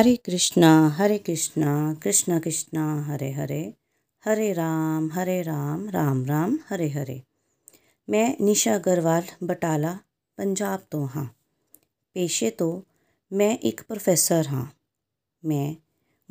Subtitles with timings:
[0.00, 6.90] ਹਰੇ ਕ੍ਰਿਸ਼ਨਾ ਹਰੇ ਕ੍ਰਿਸ਼ਨਾ ਕ੍ਰਿਸ਼ਨਾ ਕ੍ਰਿਸ਼ਨਾ, ਹਰੇ ਹਰੇ ਹਰੇ ਰਾਮ ਹਰੇ ਰਾਮ ਰਾਮ ਰਾਮ, ਹਰੇ
[6.90, 7.22] ਹਰੇ।
[8.08, 9.96] ਮੈਂ ਨਿਸ਼ਾ ਅਗਰਵਾਲ, ਬਟਾਲਾ,
[10.36, 11.24] ਪੰਜਾਬ ਤੋਂ ਹਾਂ।
[12.14, 12.82] ਪੇਸ਼ੇ ਤੋਂ
[13.32, 14.66] ਮੈਂ ਇੱਕ ਪ੍ਰੋਫੈਸਰ ਹਾਂ।
[15.44, 15.74] ਮੈਂ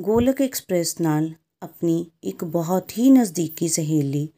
[0.02, 4.30] ਗੋਲਕ ਐਕਸਪ੍ਰੈਸ ਨਾਲ ਆਪਣੀ ਇੱਕ ਬਹੁਤ ਹੀ ਨਜ਼ਦੀਕੀ ਸਹੇਲੀ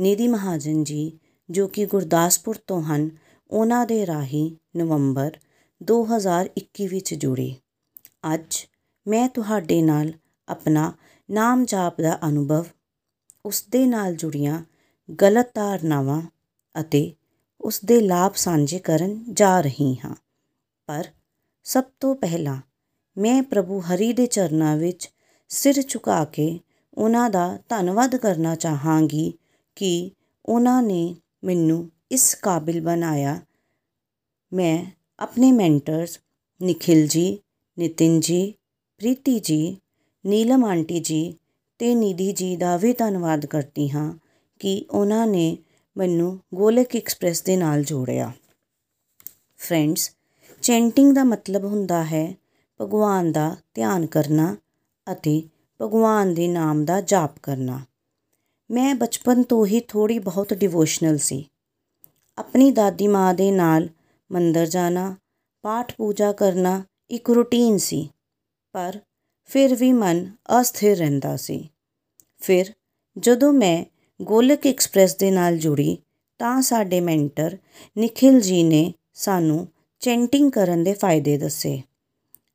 [0.00, 1.18] ਨਿਧੀ ਮਹਾਜਨ ਜੀ,
[1.50, 3.10] ਜੋ ਕਿ ਗੁਰਦਾਸਪੁਰ ਤੋਂ ਹਨ,
[3.50, 5.38] ਉਹਨਾਂ ਦੇ ਰਾਹੀਂ ਨਵੰਬਰ
[5.82, 7.54] 2021 ਵਿੱਚ ਜੁੜੇ।
[8.34, 8.66] ਅੱਜ
[9.08, 10.12] ਮੈਂ ਤੁਹਾਡੇ ਨਾਲ
[10.48, 10.92] ਆਪਣਾ
[11.30, 12.64] ਨਾਮ ਜਾਪ ਦਾ ਅਨੁਭਵ
[13.46, 14.64] ਉਸ ਦੇ ਨਾਲ ਜੁੜੀਆਂ
[15.22, 16.22] ਗਲਤ ਧਾਰਨਾਵਾਂ
[16.80, 17.12] ਅਤੇ
[17.60, 20.14] ਉਸ ਦੇ ਲਾਭ ਸਾਂਝੇ ਕਰਨ ਜਾ ਰਹੀ ਹਾਂ।
[20.86, 21.04] ਪਰ
[21.64, 22.56] ਸਭ ਤੋਂ ਪਹਿਲਾਂ
[23.18, 25.10] ਮੈਂ ਪ੍ਰਭੂ ਹਰੀ ਦੇ ਚਰਨਾਂ ਵਿੱਚ
[25.48, 26.60] ਸਿਰ ਝੁਕਾ ਕੇ
[26.94, 29.38] ਉਹਨਾਂ ਦਾ ਧੰਨਵਾਦ ਕਰਨਾ ਚਾਹਾਂਗੀ
[29.76, 30.10] ਕਿ
[30.46, 33.40] ਉਹਨਾਂ ਨੇ ਮੈਨੂੰ ਇਸ ਕਾਬਿਲ ਬਣਾਇਆ।
[34.52, 34.86] ਮੈਂ
[35.18, 36.18] ਆਪਣੇ ਮੈਂਟਰਸ
[36.62, 37.38] ਨikhil ਜੀ,
[37.78, 38.54] ਨਿਤਿਨ ਜੀ
[38.98, 39.76] ਪ੍ਰੀਤੀ ਜੀ,
[40.26, 41.34] ਨੀਲਮ ਆਂਟੀ ਜੀ
[41.78, 44.14] ਤੇ ਨਿਧੀ ਜੀ ਦਾ ਵੀ ਧੰਨਵਾਦ ਕਰਦੀ ਹਾਂ
[44.58, 45.58] ਕਿ ਉਹਨਾਂ ਨੇ
[45.96, 48.32] ਮੈਨੂੰ ਗੋਲਕ ਐਕਸਪ੍ਰੈਸ ਦੇ ਨਾਲ ਜੋੜਿਆ।
[49.56, 50.10] ਫਰੈਂਡਸ,
[50.62, 52.34] ਚੈਂਟਿੰਗ ਦਾ ਮਤਲਬ ਹੁੰਦਾ ਹੈ
[52.80, 54.56] ਭਗਵਾਨ ਦਾ ਧਿਆਨ ਕਰਨਾ
[55.12, 55.42] ਅਤੇ
[55.82, 57.80] ਭਗਵਾਨ ਦੇ ਨਾਮ ਦਾ ਜਾਪ ਕਰਨਾ।
[58.70, 61.44] ਮੈਂ ਬਚਪਨ ਤੋਂ ਹੀ ਥੋੜੀ ਬਹੁਤ ਡਿਵੋਸ਼ਨਲ ਸੀ।
[62.38, 63.88] ਆਪਣੀ ਦਾਦੀ ਮਾਂ ਦੇ ਨਾਲ
[64.32, 65.16] ਮੰਦਰ ਜਾਣਾ,
[65.62, 68.08] ਪਾਠ ਪੂਜਾ ਕਰਨਾ ਇੱਕ ਰੁਟੀਨ ਸੀ।
[68.72, 68.98] ਪਰ
[69.44, 71.68] ਫਿਰ ਵੀ ਮਨ ਅਸਥਿਰ ਰਹਿੰਦਾ ਸੀ।
[72.38, 72.72] ਫਿਰ
[73.18, 73.84] ਜਦੋਂ ਮੈਂ
[74.22, 75.98] ਗੋਲਕ ਐਕਸਪ੍ਰੈਸ ਦੇ ਨਾਲ ਜੁੜੀ,
[76.38, 77.56] ਤਾਂ ਸਾਡੇ ਮੈਂਟਰ
[77.98, 79.68] ਨikhil ਜੀ ਨੇ ਸਾਨੂੰ
[80.00, 81.82] ਚੈਂਟਿੰਗ ਕਰਨ ਦੇ ਫਾਇਦੇ ਦੱਸੇ।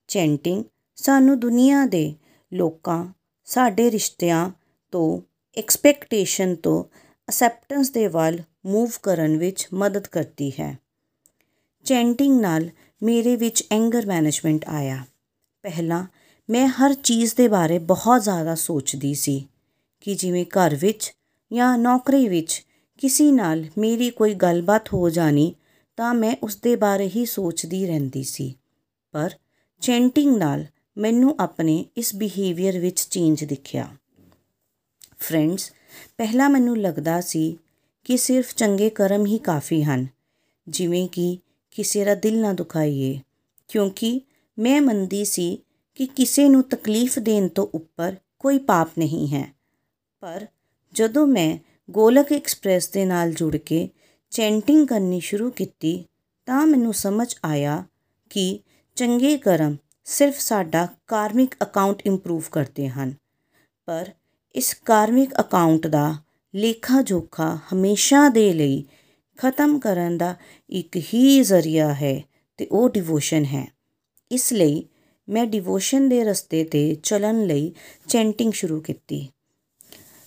[0.08, 0.64] ਚੈਂਟਿੰਗ
[0.96, 2.16] ਸਾਨੂੰ ਦੁਨੀਆ ਦੇ
[2.54, 3.14] ਲੋਕਾਂ,
[3.46, 4.52] ਸਾਡੇ ਰਿਸ਼ਤਿਆਂ
[4.92, 5.22] ਤੋਂ
[5.58, 6.84] ਐਕਸਪੈਕਟੇਸ਼ਨ ਤੋਂ
[7.30, 10.80] ਅਸੈਪਟੈਂਸ ਦੇ ਵੱਲ ਮੂਵ ਕਰਨ ਵਿੱਚ ਮਦਦ ਕਰਦੀ ਹੈ।
[11.84, 12.70] ਚੈਂਟਿੰਗ ਨਾਲ
[13.04, 15.06] ਮੇਰੇ ਵਿੱਚ ਐਂਗਰ ਮੈਨੇਜਮੈਂਟ ਆਇਆ।
[15.62, 16.06] ਪਹਿਲਾਂ
[16.50, 19.48] ਮੈਂ ਹਰ ਚੀਜ਼ ਦੇ ਬਾਰੇ ਬਹੁਤ ਜ਼ਿਆਦਾ ਸੋਚਦੀ ਸੀ
[20.02, 21.16] ਕਿ ਜਿਵੇਂ ਘਰ ਵਿੱਚ
[21.54, 22.66] ਜਾਂ ਨੌਕਰੀ ਵਿੱਚ
[22.98, 25.54] ਕਿਸੇ ਨਾਲ ਮੇਰੀ ਕੋਈ ਗੱਲਬਾਤ ਹੋ ਜਾਣੀ
[25.98, 28.56] ਤਾਂ ਮੈਂ ਉਸ ਦੇ ਬਾਰੇ ਹੀ ਸੋਚਦੀ ਰਹਿੰਦੀ ਸੀ।
[29.12, 29.30] ਪਰ
[29.82, 30.66] ਚੈਂਟਿੰਗ ਨਾਲ
[30.98, 33.88] ਮੈਨੂੰ ਆਪਣੇ ਇਸ ਬਿਹੇਵੀਅਰ ਵਿੱਚ ਚੇਂਜ ਦਿਖਿਆ।
[35.20, 35.72] ਫਰੈਂਡਸ
[36.18, 37.58] ਪਹਿਲਾਂ ਮੈਨੂੰ ਲੱਗਦਾ ਸੀ
[38.04, 40.08] ਕਿ ਸਿਰਫ ਚੰਗੇ ਕਰਮ ਹੀ ਕਾਫੀ ਹਨ,
[40.68, 41.38] ਜਿਵੇਂ ਕਿ
[41.72, 43.20] ਕਿਸੇ ਦਾ ਦਿਲ ਨਾ ਦੁਖਾਈਏ,
[43.68, 44.22] ਕਿਉਂਕਿ
[44.60, 45.64] ਮੈਂ ਮੰਨਦੀ ਸੀ
[45.96, 49.54] ਕਿ ਕਿਸੇ ਨੂੰ ਤਕਲੀਫ ਦੇਣ ਤੋਂ ਉੱਪਰ ਕੋਈ ਪਾਪ ਨਹੀਂ ਹੈ।
[50.20, 50.48] ਪਰ
[50.94, 51.58] ਜਦੋਂ ਮੈਂ
[51.92, 53.90] ਗੋਲਕ ਐਕਸਪ੍ਰੈਸ ਦੇ ਨਾਲ ਜੁੜ ਕੇ
[54.30, 56.06] ਚੈਂਟਿੰਗ ਕਰਨੀ ਸ਼ੁਰੂ ਕੀਤੀ
[56.46, 57.84] ਤਾਂ ਮੈਨੂੰ ਸਮਝ ਆਇਆ
[58.30, 58.60] ਕਿ
[58.96, 63.14] ਚੰਗੇ ਕਰਮ ਸਿਰਫ ਸਾਡਾ ਕਾਰਮਿਕ ਅਕਾਊਂਟ ਇੰਪਰੂਵ ਕਰਦੇ ਹਨ।
[63.86, 64.12] ਪਰ
[64.56, 66.16] ਇਸ ਕਾਰਮਿਕ ਅਕਾਊਂਟ ਦਾ
[66.56, 68.86] ਲੇਖਾ ਜੋਖਾ ਹਮੇਸ਼ਾ ਦੇ ਲਈ
[69.38, 70.36] ਖਤਮ ਕਰਨ ਦਾ
[70.70, 72.24] ਇੱਕ ਹੀ ਜ਼ਰੀਆ ਹੈ
[72.58, 73.77] ਤੇ ਉਹ ਡਿਵੋਸ਼ਨ ਹੈ।
[74.32, 74.84] ਇਸ ਲਈ
[75.30, 77.74] ਮੈਂ ਡਿਵੋਸ਼ਨ ਦੇ ਰਸਤੇ ਤੇ ਚੱਲਣ ਲਈ
[78.08, 79.30] ਚੈਂਟਿੰਗ ਸ਼ੁਰੂ ਕੀਤੀ।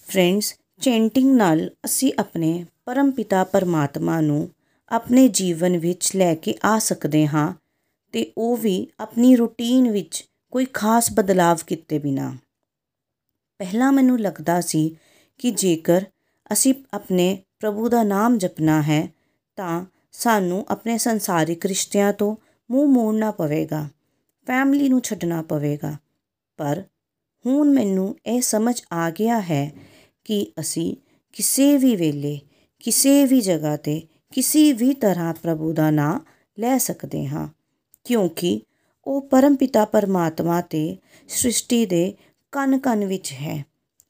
[0.08, 4.50] ਫਰੈਂਡਸ ਚੈਂਟਿੰਗ ਨਾਲ ਅਸੀਂ ਆਪਣੇ ਪਰਮ ਪਿਤਾ ਪਰਮਾਤਮਾ ਨੂੰ
[4.88, 7.54] ਆਪਣੇ ਜੀਵਨ ਵਿੱਚ ਲੈ ਕੇ ਆ ਸਕਦੇ ਹਾਂ
[8.12, 12.36] ਤੇ ਉਹ ਵੀ ਆਪਣੀ ਰੁਟੀਨ ਵਿੱਚ ਕੋਈ ਖਾਸ ਬਦਲਾਵ ਕੀਤੇ ਬਿਨਾ।
[13.58, 14.96] ਪਹਿਲਾਂ ਮੈਨੂੰ ਲੱਗਦਾ ਸੀ
[15.38, 16.04] ਕਿ ਜੇਕਰ
[16.52, 19.08] ਅਸੀਂ ਆਪਣੇ ਪ੍ਰਭੂ ਦਾ ਨਾਮ ਜਪਣਾ ਹੈ
[19.56, 22.36] ਤਾਂ ਸਾਨੂੰ ਆਪਣੇ ਸੰਸਾਰਿਕ ਰਿਸ਼ਤਿਆਂ ਤੋਂ
[22.70, 23.88] ਮੂੰਹ ਮੋੜਨਾ ਪਵੇਗਾ
[24.46, 25.96] ਫੈਮਿਲੀ ਨੂੰ ਛੱਡਣਾ ਪਵੇਗਾ।
[26.56, 26.82] ਪਰ
[27.46, 29.72] ਹੁਣ ਮੈਨੂੰ ਇਹ ਸਮਝ ਆ ਗਿਆ ਹੈ
[30.24, 30.94] ਕਿ ਅਸੀਂ
[31.32, 32.40] ਕਿਸੇ ਵੀ ਵੇਲੇ,
[32.80, 34.00] ਕਿਸੇ ਵੀ ਜਗ੍ਹਾ ਤੇ
[34.32, 36.20] ਕਿਸੇ ਵੀ ਤਰ੍ਹਾਂ ਪ੍ਰਭੂ ਦਾ ਨਾਮ
[36.58, 37.48] ਲੈ ਸਕਦੇ ਹਾਂ,
[38.04, 38.60] ਕਿਉਂਕਿ
[39.06, 40.96] ਉਹ ਪਰਮ ਪਿਤਾ ਪਰਮਾਤਮਾ ਤੇ
[41.28, 42.14] ਸ੍ਰਿਸ਼ਟੀ ਦੇ
[42.52, 43.64] ਕਣ ਕਣ ਵਿੱਚ ਹੈ।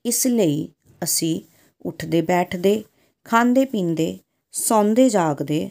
[0.04, 0.68] ਇਸ ਲਈ
[1.04, 1.40] ਅਸੀਂ
[1.80, 2.82] ਉੱਠਦੇ ਬੈਠਦੇ
[3.24, 4.18] ਖਾਂਦੇ ਪੀਂਦੇ
[4.52, 5.70] ਸੌਂਦੇ ਜਾਗਦੇ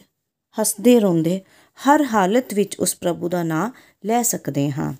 [0.60, 1.40] ਹੱਸਦੇ ਰੋਂਦੇ
[1.86, 3.72] ਹਰ ਹਾਲਤ ਵਿੱਚ ਉਸ ਪ੍ਰਭੂ ਦਾ ਨਾਮ
[4.06, 4.92] ਲੈ ਸਕਦੇ ਹਾਂ।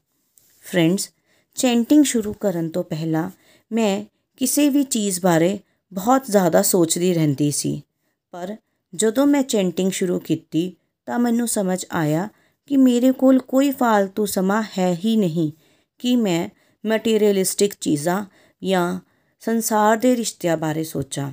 [0.63, 1.11] ਫਰੈਂਡਸ,
[1.55, 3.31] ਚੈਂਟਿੰਗ ਸ਼ੁਰੂ ਕਰਨ ਤੋਂ ਪਹਿਲਾਂ
[3.73, 4.05] ਮੈਂ
[4.37, 5.59] ਕਿਸੇ ਵੀ ਚੀਜ਼ ਬਾਰੇ
[5.93, 7.83] ਬਹੁਤ ਜ਼ਿਆਦਾ ਸੋਚਦੀ ਰਹਿੰਦੀ ਸੀ।
[8.31, 8.57] ਪਰ
[8.95, 10.77] ਜਦੋਂ ਮੈਂ ਚੈਂਟਿੰਗ ਸ਼ੁਰੂ ਕੀਤੀ
[11.07, 12.29] ਤਾਂ ਮੈਨੂੰ ਸਮਝ ਆਇਆ
[12.67, 15.53] ਕਿ ਮੇਰੇ ਕੋਲ ਕੋਈ ਫालतू ਸਮਾਂ ਹੈ ਹੀ ਨਹੀਂ
[15.99, 16.49] ਕਿ ਮੈਂ
[16.87, 18.25] ਮਟੀਰੀਅਲਿਸਟਿਕ ਚੀਜ਼ਾਂ
[18.65, 19.01] ਜਾਂ
[19.41, 21.33] ਸੰਸਾਰ ਦੇ ਰਿਸ਼ਤਿਆਂ ਬਾਰੇ ਸੋਚਾਂ।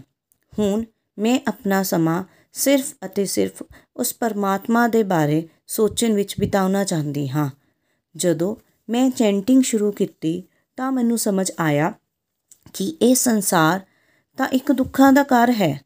[0.59, 0.83] ਹੁਣ
[1.19, 2.23] ਮੈਂ ਆਪਣਾ ਸਮਾਂ
[2.53, 3.63] ਸਿਰਫ ਅਤੇ ਸਿਰਫ
[3.95, 7.49] ਉਸ ਪਰਮਾਤਮਾ ਦੇ ਬਾਰੇ ਸੋਚਣ ਵਿੱਚ ਬਿਤਾਉਣਾ ਚਾਹੁੰਦੀ ਹਾਂ।
[8.15, 8.55] ਜਦੋਂ
[8.89, 10.43] ਮੈਂ ਚੈਂਟਿੰਗ ਸ਼ੁਰੂ ਕੀਤੀ
[10.75, 11.93] ਤਾਂ ਮੈਨੂੰ ਸਮਝ ਆਇਆ
[12.73, 13.79] ਕਿ ਇਹ ਸੰਸਾਰ
[14.37, 15.81] ਤਾਂ ਇੱਕ ਦੁੱਖਾਂ ਦਾ ਘਰ ਹੈ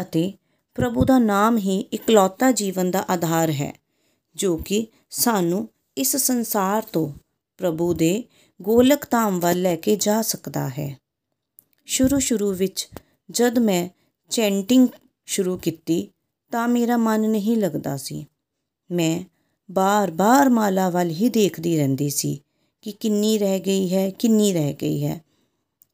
[0.00, 0.32] ਅਤੇ
[0.74, 3.72] ਪ੍ਰਭੂ ਦਾ ਨਾਮ ਹੀ ਇਕਲੌਤਾ ਜੀਵਨ ਦਾ ਆਧਾਰ ਹੈ,
[4.34, 7.12] ਜੋ ਕਿ ਸਾਨੂੰ ਇਸ ਸੰਸਾਰ ਤੋਂ
[7.58, 8.24] ਪ੍ਰਭੂ ਦੇ
[8.62, 10.98] ਗੋਲਕ ਧਾਮ ਵੱਲ ਲੈ ਕੇ ਜਾ ਸਕਦਾ ਹੈ।
[11.86, 12.88] ਸ਼ੁਰੂ ਸ਼ੁਰੂ ਵਿੱਚ
[13.30, 13.88] ਜਦ ਮੈਂ
[14.30, 14.88] ਚੈਂਟਿੰਗ
[15.28, 16.08] ਸ਼ੁਰੂ ਕੀਤੀ
[16.50, 18.26] ਤਾਂ ਮੇਰਾ ਮਨ ਨਹੀਂ ਲੱਗਦਾ ਸੀ।
[18.90, 19.24] ਮੈਂ
[19.70, 22.42] ਬਾਰ-ਬਾਰ ਮਾਲਾ ਵੱਲ ਹੀ ਦੇਖਦੀ ਰਹਿੰਦੀ ਸੀ
[22.82, 25.24] ਕਿ ਕਿੰਨੀ ਰਹਿ ਗਈ ਹੈ, ਕਿੰਨੀ ਰਹਿ ਗਈ ਹੈ।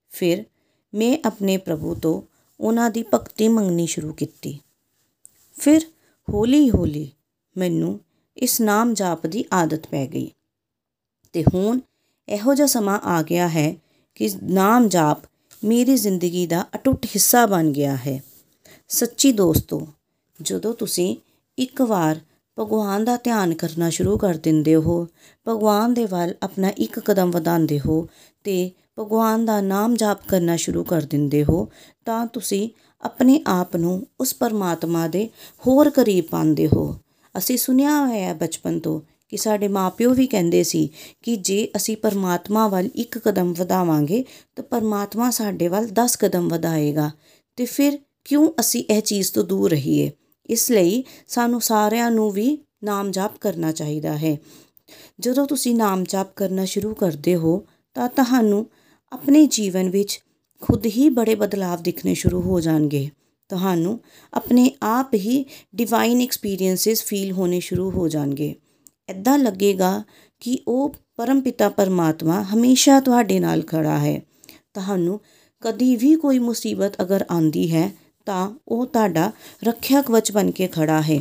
[0.08, 0.44] ਫਿਰ
[0.94, 2.22] ਮੈਂ ਆਪਣੇ ਪ੍ਰਭੂ ਤੋਂ
[2.60, 4.58] ਉਹਨਾਂ ਦੀ ਭਗਤੀ ਮੰਗਣੀ ਸ਼ੁਰੂ ਕੀਤੀ।
[5.52, 5.80] ਫਿਰ
[6.34, 7.10] ਹੌਲੀ-ਹੌਲੀ
[7.56, 8.00] ਮੈਨੂੰ
[8.36, 10.30] ਇਸ ਨਾਮ ਜਾਪ ਦੀ ਆਦਤ ਪੈ ਗਈ
[11.32, 11.80] ਤੇ ਹੁਣ
[12.28, 13.74] ਇਹੋ ਜਿਹਾ ਸਮਾਂ ਆ ਗਿਆ ਹੈ
[14.14, 15.18] ਕਿ ਨਾਮ ਜਾਪ
[15.64, 18.22] ਮੇਰੀ ਜ਼ਿੰਦਗੀ ਦਾ ਅਟੁੱਟ ਹਿੱਸਾ ਬਣ ਗਿਆ ਹੈ।
[18.94, 19.86] ਸੱਚੀ ਦੋਸਤੋ,
[20.42, 21.16] ਜਦੋਂ ਤੁਸੀਂ
[21.58, 22.20] ਇੱਕ ਵਾਰ
[22.58, 25.06] ਭਗਵਾਨ ਦਾ ਧਿਆਨ ਕਰਨਾ ਸ਼ੁਰੂ ਕਰ ਦਿੰਦੇ ਹੋ,
[25.48, 28.06] ਭਗਵਾਨ ਦੇ ਵੱਲ ਆਪਣਾ ਇੱਕ ਕਦਮ ਵਧਾਉਂਦੇ ਹੋ
[28.44, 31.68] ਤੇ ਭਗਵਾਨ ਦਾ ਨਾਮ ਜਾਪ ਕਰਨਾ ਸ਼ੁਰੂ ਕਰ ਦਿੰਦੇ ਹੋ,
[32.04, 32.68] ਤਾਂ ਤੁਸੀਂ
[33.02, 35.28] ਆਪਣੇ ਆਪ ਨੂੰ ਉਸ ਪਰਮਾਤਮਾ ਦੇ
[35.66, 36.96] ਹੋਰ ਕਰੀਬ ਪਾਉਂਦੇ ਹੋ।
[37.38, 40.88] ਅਸੀਂ ਸੁਣਿਆ ਹੋਇਆ ਹੈ ਬਚਪਨ ਤੋਂ ਕਿ ਸਾਡੇ ਮਾਪਿਓ ਵੀ ਕਹਿੰਦੇ ਸੀ
[41.22, 44.24] ਕਿ ਜੇ ਅਸੀਂ ਪਰਮਾਤਮਾ ਵੱਲ ਇੱਕ ਕਦਮ ਵਧਾਵਾਂਗੇ,
[44.56, 47.10] ਤਾਂ ਪਰਮਾਤਮਾ ਸਾਡੇ ਵੱਲ 10 ਕਦਮ ਵਧਾਏਗਾ
[47.56, 50.10] ਤੇ ਫਿਰ ਕਿਉਂ ਅਸੀਂ ਇਹ ਚੀਜ਼ ਤੋਂ ਦੂਰ ਰਹੀਏ?
[50.46, 54.36] ਇਸ ਲਈ ਸਾਨੂੰ ਸਾਰਿਆਂ ਨੂੰ ਵੀ ਨਾਮ ਜਾਪ ਕਰਨਾ ਚਾਹੀਦਾ ਹੈ।
[55.20, 58.66] ਜਦੋਂ ਤੁਸੀਂ ਨਾਮ ਜਾਪ ਕਰਨਾ ਸ਼ੁਰੂ ਕਰਦੇ ਹੋ, ਤਾਂ ਤੁਹਾਨੂੰ
[59.12, 60.20] ਆਪਣੇ ਜੀਵਨ ਵਿੱਚ
[60.60, 63.10] ਖੁਦ ਹੀ ਬੜੇ ਬਦਲਾਅ ਦਿਖਣੇ ਸ਼ੁਰੂ ਹੋ ਜਾਣਗੇ।
[63.48, 64.00] ਤੁਹਾਨੂੰ
[64.34, 65.44] ਆਪਣੇ ਆਪ ਹੀ
[65.74, 68.54] ਡਿਵਾਈਨ ਐਕਸਪੀਰੀਐਂਸਸ ਫੀਲ ਹੋਣੇ ਸ਼ੁਰੂ ਹੋ ਜਾਣਗੇ।
[69.08, 70.02] ਐਦਾਂ ਲੱਗੇਗਾ
[70.40, 74.22] ਕਿ ਉਹ ਪਰਮਪਿਤਾ ਪਰਮਾਤਮਾ ਹਮੇਸ਼ਾ ਤੁਹਾਡੇ ਨਾਲ ਖੜਾ ਹੈ।
[74.74, 75.20] ਤੁਹਾਨੂੰ
[75.60, 79.32] ਕਦੀ ਵੀ ਕੋਈ ਮੁਸੀਬਤ ਅਗਰ ਆਂਦੀ ਹੈ ਤਾਂ ਉਹ ਤੁਹਾਡਾ
[79.64, 81.20] ਰੱਖਿਆ ਕਵਚ ਬਣ ਕੇ ਖੜਾ ਹੈ।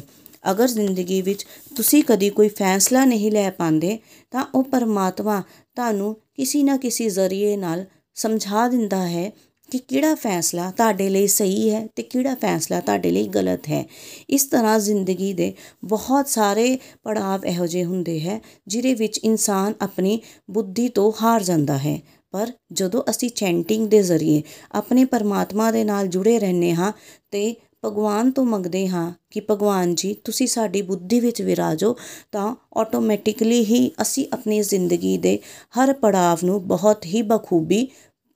[0.52, 1.46] ਅਗਰ ਜ਼ਿੰਦਗੀ ਵਿੱਚ
[1.76, 4.00] ਤੁਸੀਂ ਕਦੀ ਕੋਈ ਫੈਸਲਾ ਨਹੀਂ ਲੈ ਪਾਉਂਦੇ,
[4.32, 5.44] ਤਾਂ ਉਹ ਪਰਮਾਤਮਾ
[5.76, 7.86] ਤੁਹਾਨੂੰ ਕਿਸੇ ਨਾ ਕਿਸੇ ਜ਼ਰੀਏ ਨਾਲ
[8.16, 9.32] ਸਮਝਾ ਦਿੰਦਾ ਹੈ
[9.72, 13.86] ਕਿ ਕਿਹੜਾ ਫੈਸਲਾ ਤੁਹਾਡੇ ਲਈ ਸਹੀ ਹੈ ਤੇ ਕਿਹੜਾ ਫੈਸਲਾ ਤੁਹਾਡੇ ਲਈ ਗਲਤ ਹੈ।
[14.30, 15.54] ਇਸ ਤਰ੍ਹਾਂ ਜ਼ਿੰਦਗੀ ਦੇ
[15.84, 20.22] ਬਹੁਤ ਸਾਰੇ ਪੜਾਵ ਇਹੋ ਜਿਹੇ ਹੁੰਦੇ ਹੈ, ਜਿਹਦੇ ਵਿੱਚ ਇਨਸਾਨ ਆਪਣੀ
[20.52, 22.00] ਬੁੱਧੀ ਤੋਂ ਹਾਰ ਜਾਂਦਾ ਹੈ।
[22.34, 24.42] ਪਰ ਜਦੋਂ ਅਸੀਂ ਚੈਂਟਿੰਗ ਦੇ ਜ਼ਰੀਏ
[24.72, 26.92] ਆਪਣੇ ਪਰਮਾਤਮਾ ਦੇ ਨਾਲ ਜੁੜੇ ਰਹਿੰਦੇ ਹਾਂ
[27.32, 31.96] ਤੇ ਭਗਵਾਨ ਤੋਂ ਮੰਗਦੇ ਹਾਂ ਕਿ ਭਗਵਾਨ ਜੀ, ਤੁਸੀਂ ਸਾਡੀ ਬੁੱਧੀ ਵਿੱਚ ਵਿਰਾਜੋ
[32.32, 35.40] ਤਾਂ ਆਟੋਮੈਟਿਕਲੀ ਹੀ ਅਸੀਂ ਆਪਣੀ ਜ਼ਿੰਦਗੀ ਦੇ
[35.80, 37.88] ਹਰ ਪੜਾਵ ਨੂੰ ਬਹੁਤ ਹੀ ਬਖੂਬੀ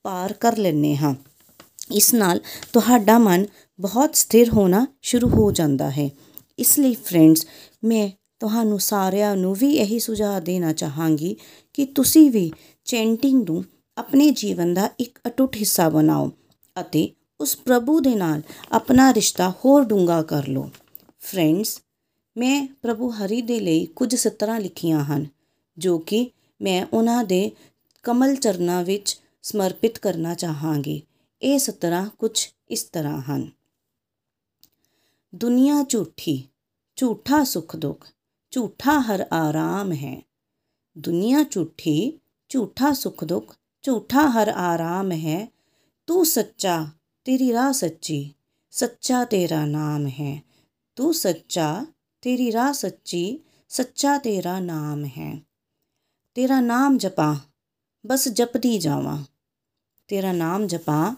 [0.04, 1.16] ਪਾਰ ਕਰ ਲੈਂਦੇ ਹਾਂ।
[1.92, 2.40] ਇਸ ਨਾਲ
[2.74, 3.46] ਤੁਹਾਡਾ ਮਨ
[3.80, 6.10] ਬਹੁਤ ਸਥਿਰ ਹੋਣਾ ਸ਼ੁਰੂ ਹੋ ਜਾਂਦਾ ਹੈ।
[6.60, 7.46] ਇਸ ਲਈ ਫਰੈਂਡਸ
[7.84, 8.10] ਮੈਂ
[8.40, 11.36] ਤੁਹਾਨੂੰ ਸਾਰਿਆਂ ਨੂੰ ਵੀ ਇਹੀ ਸੁਝਾਅ ਦੇਣਾ ਚਾਹਾਂਗੀ
[11.74, 12.52] ਕਿ ਤੁਸੀਂ ਵੀ
[12.86, 13.64] ਚੈਂਟਿੰਗ ਨੂੰ
[13.98, 16.32] ਆਪਣੇ ਜੀਵਨ ਦਾ ਇੱਕ ਅਟੁੱਟ ਹਿੱਸਾ ਬਣਾਓ
[16.80, 17.10] ਅਤੇ
[17.40, 18.42] ਉਸ ਪ੍ਰਭੂ ਦੇ ਨਾਲ
[18.72, 20.70] ਆਪਣਾ ਰਿਸ਼ਤਾ ਹੋਰ ਡੂੰਘਾ ਕਰ ਲਓ।
[21.20, 21.82] ਫਰੈਂਡਸ
[22.38, 25.28] ਮੈਂ ਪ੍ਰਭੂ ਹਰੀ ਦੇ ਲਈ ਕੁਝ ਸਤਰਾਂ ਲਿਖੀਆਂ ਹਨ,
[25.78, 27.52] ਜੋ ਕਿ ਮੈਂ ਉਹਨਾਂ ਦੇ
[28.04, 31.02] ਕਮਲ ਚਰਨਾਂ ਵਿੱਚ ਸਮਰਪਿਤ ਕਰਨਾ ਚਾਹਾਂਗੀ।
[31.42, 33.52] ਇਹ ਸਤਰਾਂ ਕੁਝ ਇਸ ਤਰ੍ਹਾਂ ਹਨ।
[35.36, 36.44] ਦੁਨੀਆ ਝੂਠੀ,
[36.96, 38.08] ਝੂਠਾ ਸੁਖ ਦੁੱਖ,
[38.52, 40.22] ਝੂਠਾ ਹਰ ਆਰਾਮ ਹੈ।
[40.98, 43.56] ਦੁਨੀਆ ਝੂਠੀ, ਝੂਠਾ ਸੁਖ ਦੁੱਖ
[43.88, 45.48] ਝੂਠਾ ਹਰ ਆਰਾਮ ਹੈ
[46.08, 46.88] ਤੂੰ ਸੱਚਾ
[47.26, 48.34] ਤੇਰੀ ਰਾਹ ਸੱਚੀ
[48.72, 50.42] ਸੱਚਾ ਤੇਰਾ ਨਾਮ ਹੈ
[50.96, 51.86] ਤੂੰ ਸੱਚਾ
[52.22, 53.40] ਤੇਰੀ ਰਾਹ ਸੱਚੀ
[53.70, 55.42] ਸੱਚਾ ਤੇਰਾ ਨਾਮ ਹੈ
[56.36, 57.36] ਤੇਰਾ ਨਾਮ ਜਪਾਂ
[58.08, 59.18] ਬਸ ਜਪਦੀ ਜਾਵਾਂ
[60.08, 61.16] ਤੇਰਾ ਨਾਮ ਜਪਾਂ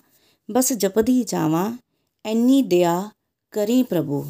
[0.52, 1.78] ਬਸ ਜਪਦੀ ਜਾਵਾਂ
[2.26, 3.10] ਐਨੀ ਦਇਆ
[3.52, 4.26] ਕਰੀ ਪ੍ਰਭੂ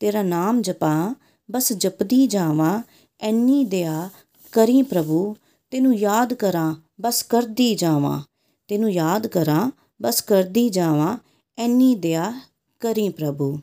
[0.00, 1.14] ਤੇਰਾ ਨਾਮ ਜਪਾਂ
[1.50, 2.82] ਬਸ ਜਪਦੀ ਜਾਵਾਂ
[3.20, 4.10] ਐਨੀ ਦਇਆ
[4.52, 5.36] ਕਰੀ ਪ੍ਰਭੂ
[5.74, 8.22] ਤੈਨੂੰ ਯਾਦ ਕਰਾਂ, ਬਸ ਕਰਦੀ ਜਾਵਾਂ।
[8.68, 9.70] ਤੈਨੂੰ ਯਾਦ ਕਰਾਂ,
[10.02, 11.18] ਬਸ ਕਰਦੀ ਜਾਵਾਂ,
[11.58, 12.40] ਐਨੀ ਦਇਆ
[12.80, 13.60] ਕਰੀ ਪ੍ਰਭੂ।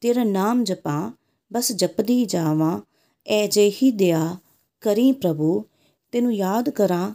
[0.00, 1.12] ਤੇਰਾ ਨਾਮ ਜਪਾਂ,
[1.52, 2.80] ਬਸ ਜਪਦੀ ਜਾਵਾਂ,
[3.26, 4.36] ਐ ਜਿਹੀ ਦਇਆ
[4.80, 5.64] ਕਰੀ ਪ੍ਰਭੂ।
[6.12, 7.14] ਤੈਨੂੰ ਯਾਦ ਕਰਾਂ,